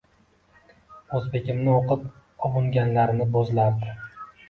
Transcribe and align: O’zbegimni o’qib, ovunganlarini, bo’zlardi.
O’zbegimni 1.19 1.71
o’qib, 1.75 2.09
ovunganlarini, 2.51 3.33
bo’zlardi. 3.39 3.99